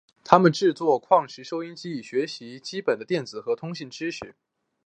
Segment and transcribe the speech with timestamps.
[0.23, 4.35] 他们制作矿石收音机以学习基本的电子和通信知识。